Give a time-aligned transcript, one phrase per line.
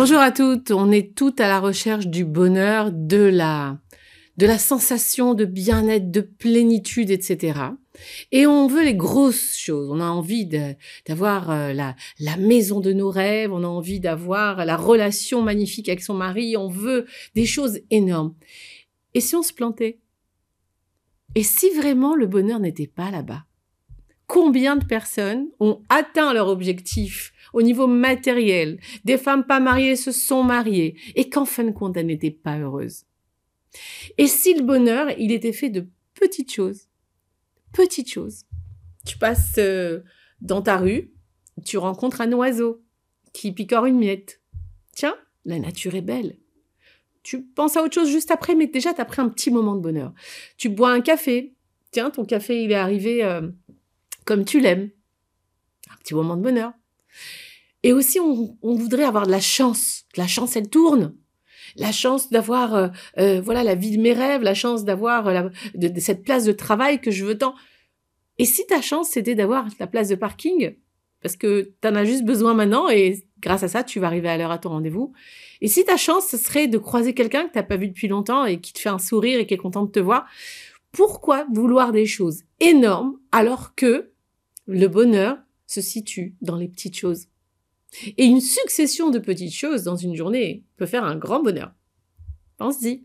[0.00, 3.76] Bonjour à toutes, on est toutes à la recherche du bonheur, de la,
[4.38, 7.60] de la sensation de bien-être, de plénitude, etc.
[8.32, 9.90] Et on veut les grosses choses.
[9.90, 10.46] On a envie
[11.06, 15.90] d'avoir euh, la, la maison de nos rêves, on a envie d'avoir la relation magnifique
[15.90, 17.04] avec son mari, on veut
[17.34, 18.34] des choses énormes.
[19.12, 20.00] Et si on se plantait?
[21.34, 23.44] Et si vraiment le bonheur n'était pas là-bas?
[24.26, 30.12] Combien de personnes ont atteint leur objectif au niveau matériel Des femmes pas mariées se
[30.12, 33.04] sont mariées et qu'en fin de compte, elles n'étaient pas heureuses.
[34.18, 36.88] Et si le bonheur, il était fait de petites choses
[37.72, 38.44] Petites choses.
[39.06, 40.00] Tu passes euh,
[40.40, 41.12] dans ta rue,
[41.64, 42.82] tu rencontres un oiseau
[43.32, 44.40] qui picore une miette.
[44.92, 46.36] Tiens, la nature est belle.
[47.22, 49.74] Tu penses à autre chose juste après, mais déjà, tu as pris un petit moment
[49.74, 50.12] de bonheur.
[50.56, 51.54] Tu bois un café.
[51.90, 53.48] Tiens, ton café, il est arrivé euh,
[54.24, 54.90] comme tu l'aimes.
[55.90, 56.72] Un petit moment de bonheur.
[57.82, 60.04] Et aussi, on, voudrait avoir de la chance.
[60.16, 61.14] La chance, elle tourne.
[61.76, 66.00] La chance d'avoir, euh, euh, voilà, la vie de mes rêves, la chance d'avoir de,
[66.00, 67.54] cette place de travail que je veux tant.
[68.38, 70.74] Et si ta chance, c'était d'avoir la place de parking,
[71.22, 74.28] parce que tu en as juste besoin maintenant et grâce à ça, tu vas arriver
[74.28, 75.12] à l'heure à ton rendez-vous.
[75.60, 78.44] Et si ta chance, ce serait de croiser quelqu'un que t'as pas vu depuis longtemps
[78.44, 80.26] et qui te fait un sourire et qui est content de te voir,
[80.92, 84.10] pourquoi vouloir des choses énormes alors que
[84.66, 85.38] le bonheur
[85.70, 87.28] se situe dans les petites choses
[88.16, 91.72] Et une succession de petites choses dans une journée peut faire un grand bonheur.
[92.56, 93.04] Pense-y.